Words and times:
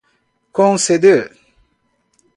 conceder 0.53 1.29